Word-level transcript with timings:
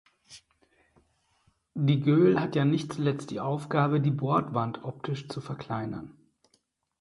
Die 1.75 1.99
Göhl 1.99 2.39
hat 2.41 2.55
ja 2.55 2.65
nicht 2.65 2.91
zuletzt 2.93 3.29
die 3.29 3.39
Aufgabe, 3.39 4.01
die 4.01 4.09
Bordwand 4.09 4.83
optisch 4.83 5.27
zu 5.29 5.41
verkleinern. 5.41 6.17